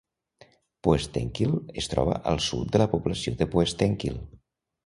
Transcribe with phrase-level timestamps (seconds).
[0.87, 1.53] Poestenkill
[1.83, 4.21] es troba al sud de la població de Poestenkill.